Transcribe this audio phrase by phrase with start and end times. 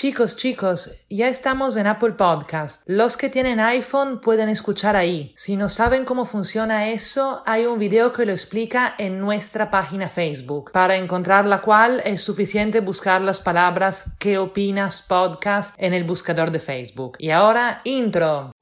[0.00, 2.84] Chicos, chicos, ya estamos en Apple Podcast.
[2.86, 5.32] Los que tienen iPhone pueden escuchar ahí.
[5.36, 10.08] Si no saben cómo funciona eso, hay un video que lo explica en nuestra página
[10.08, 16.04] Facebook, para encontrar la cual es suficiente buscar las palabras ¿Qué opinas podcast en el
[16.04, 17.16] buscador de Facebook.
[17.18, 18.52] Y ahora, intro.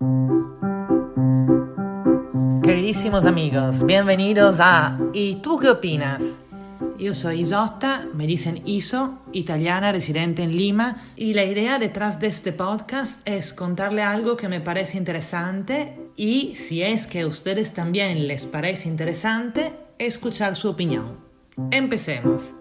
[2.63, 6.46] Queridísimos amigos, bienvenidos a ¿Y tú qué opinas?
[6.99, 12.29] Yo soy Isotta, me dicen Iso, italiana residente en Lima, y la idea detrás de
[12.29, 17.75] este podcast es contarle algo que me parece interesante y, si es que a ustedes
[17.75, 21.19] también les parece interesante, escuchar su opinión.
[21.71, 22.56] Empecemos.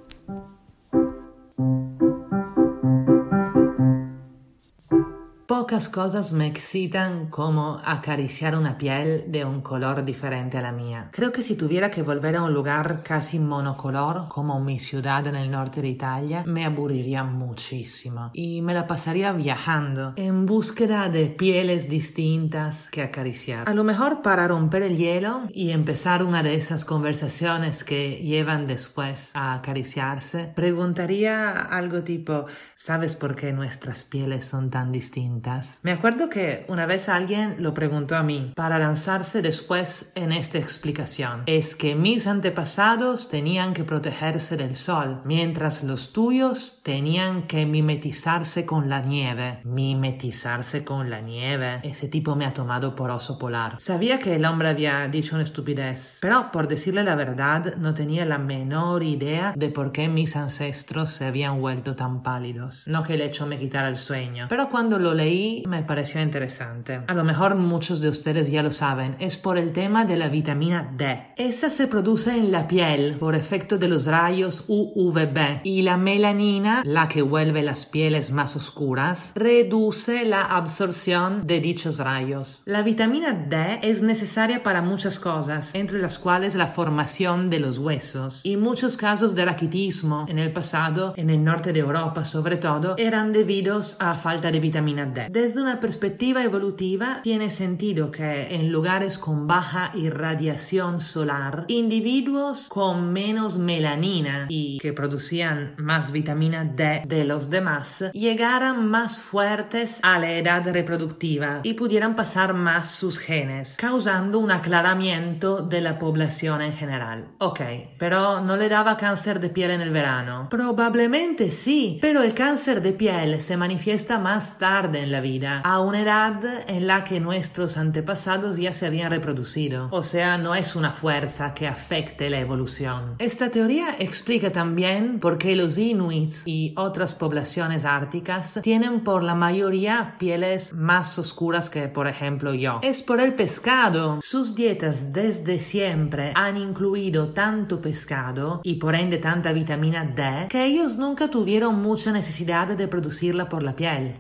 [5.48, 11.10] Pocas cosas me excitan como acariciar una piel de un color diferente a la mía.
[11.12, 15.36] Creo que si tuviera que volver a un lugar casi monocolor como mi ciudad en
[15.36, 21.28] el norte de Italia, me aburriría muchísimo y me la pasaría viajando en búsqueda de
[21.28, 23.70] pieles distintas que acariciar.
[23.70, 28.66] A lo mejor para romper el hielo y empezar una de esas conversaciones que llevan
[28.66, 35.35] después a acariciarse, preguntaría algo tipo, ¿sabes por qué nuestras pieles son tan distintas?
[35.82, 40.58] Me acuerdo que una vez alguien lo preguntó a mí para lanzarse después en esta
[40.58, 41.44] explicación.
[41.46, 48.66] Es que mis antepasados tenían que protegerse del sol, mientras los tuyos tenían que mimetizarse
[48.66, 49.60] con la nieve.
[49.64, 51.80] Mimetizarse con la nieve.
[51.84, 53.76] Ese tipo me ha tomado por oso polar.
[53.80, 58.26] Sabía que el hombre había dicho una estupidez, pero por decirle la verdad no tenía
[58.26, 62.88] la menor idea de por qué mis ancestros se habían vuelto tan pálidos.
[62.88, 65.25] No que el hecho me quitara el sueño, pero cuando lo leí
[65.68, 67.02] me pareció interesante.
[67.08, 70.30] A lo mejor muchos de ustedes ya lo saben, es por el tema de la
[70.30, 71.34] vitamina D.
[71.38, 76.84] Esa se produce en la piel por efecto de los rayos UVB y la melanina,
[76.86, 82.64] la que vuelve las pieles más oscuras, reduce la absorción de dichos rayos.
[82.66, 87.78] La vitamina D es necesaria para muchas cosas, entre las cuales la formación de los
[87.78, 88.46] huesos.
[88.46, 92.96] Y muchos casos de raquitismo en el pasado, en el norte de Europa sobre todo,
[92.98, 95.15] eran debidos a falta de vitamina D.
[95.30, 103.14] Desde una perspectiva evolutiva, tiene sentido que en lugares con baja irradiación solar, individuos con
[103.14, 110.20] menos melanina y que producían más vitamina D de los demás, llegaran más fuertes a
[110.20, 116.62] la edad reproductiva y pudieran pasar más sus genes, causando un aclaramiento de la población
[116.62, 117.28] en general.
[117.40, 117.62] Ok,
[117.98, 120.48] pero no le daba cáncer de piel en el verano.
[120.50, 126.02] Probablemente sí, pero el cáncer de piel se manifiesta más tarde la vida, a una
[126.02, 129.88] edad en la que nuestros antepasados ya se habían reproducido.
[129.92, 133.16] O sea, no es una fuerza que afecte la evolución.
[133.20, 139.36] Esta teoría explica también por qué los inuits y otras poblaciones árticas tienen por la
[139.36, 142.80] mayoría pieles más oscuras que, por ejemplo, yo.
[142.82, 144.20] Es por el pescado.
[144.22, 150.66] Sus dietas desde siempre han incluido tanto pescado y por ende tanta vitamina D que
[150.66, 154.16] ellos nunca tuvieron mucha necesidad de producirla por la piel.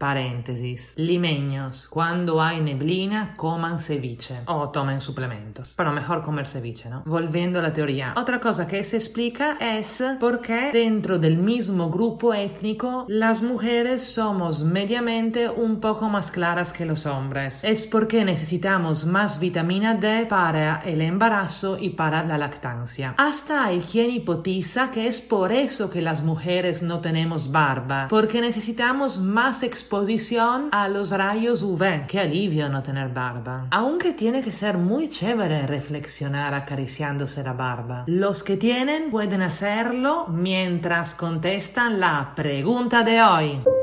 [0.95, 5.73] Limeños, cuando hay neblina, coman ceviche o tomen suplementos.
[5.75, 7.03] Pero mejor comer ceviche, ¿no?
[7.05, 8.13] Volviendo a la teoría.
[8.17, 14.03] Otra cosa que se explica es por qué dentro del mismo grupo étnico las mujeres
[14.03, 17.63] somos mediamente un poco más claras que los hombres.
[17.63, 23.15] Es porque necesitamos más vitamina D para el embarazo y para la lactancia.
[23.17, 28.41] Hasta hay quien hipotiza que es por eso que las mujeres no tenemos barba, porque
[28.41, 32.07] necesitamos más exposición a los rayos UV.
[32.07, 33.67] Qué alivio no tener barba.
[33.71, 38.03] Aunque tiene que ser muy chévere reflexionar acariciándose la barba.
[38.07, 43.74] Los que tienen pueden hacerlo mientras contestan la pregunta de hoy.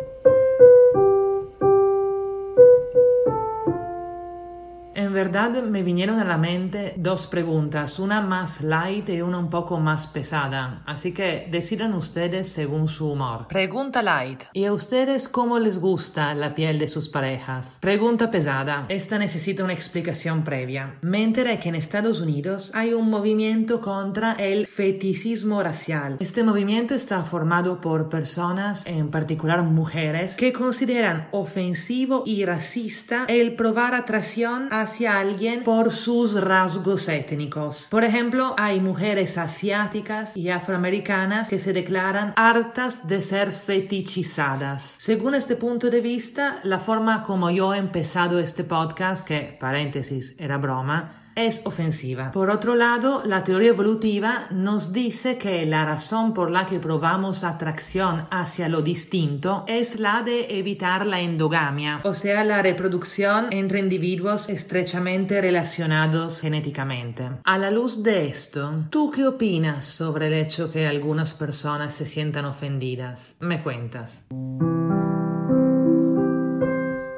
[5.02, 9.50] En verdad me vinieron a la mente dos preguntas, una más light y una un
[9.50, 13.48] poco más pesada, así que decidan ustedes según su humor.
[13.48, 14.44] Pregunta light.
[14.52, 17.78] ¿Y a ustedes cómo les gusta la piel de sus parejas?
[17.80, 18.86] Pregunta pesada.
[18.88, 20.98] Esta necesita una explicación previa.
[21.02, 26.16] Me enteré que en Estados Unidos hay un movimiento contra el feticismo racial.
[26.20, 33.56] Este movimiento está formado por personas, en particular mujeres, que consideran ofensivo y racista el
[33.56, 37.88] probar atracción a hacia alguien por sus rasgos étnicos.
[37.90, 44.92] Por ejemplo, hay mujeres asiáticas y afroamericanas que se declaran hartas de ser fetichizadas.
[44.98, 50.34] Según este punto de vista, la forma como yo he empezado este podcast, que paréntesis
[50.38, 52.32] era broma, es ofensiva.
[52.32, 57.44] Por otro lado, la teoría evolutiva nos dice que la razón por la que probamos
[57.44, 63.80] atracción hacia lo distinto es la de evitar la endogamia, o sea, la reproducción entre
[63.80, 67.30] individuos estrechamente relacionados genéticamente.
[67.44, 72.06] A la luz de esto, ¿tú qué opinas sobre el hecho que algunas personas se
[72.06, 73.34] sientan ofendidas?
[73.40, 74.22] Me cuentas.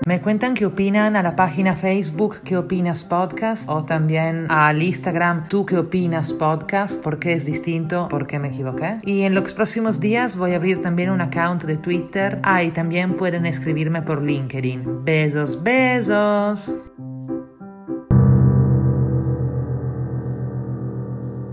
[0.07, 3.71] Me cuentan qué opinan a la página Facebook ¿Qué opinas podcast?
[3.71, 8.99] o también al Instagram Tú qué opinas podcast, porque es distinto, porque me equivoqué.
[9.03, 12.39] Y en los próximos días voy a abrir también un account de Twitter.
[12.43, 15.05] Ah, y también pueden escribirme por LinkedIn.
[15.05, 16.75] Besos, besos.